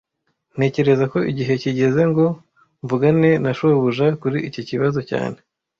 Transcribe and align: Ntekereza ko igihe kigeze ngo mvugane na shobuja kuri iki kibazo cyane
Ntekereza 0.55 1.05
ko 1.13 1.19
igihe 1.31 1.53
kigeze 1.63 2.01
ngo 2.11 2.25
mvugane 2.83 3.31
na 3.43 3.51
shobuja 3.57 4.07
kuri 4.21 4.37
iki 4.47 4.61
kibazo 4.69 4.99
cyane 5.09 5.37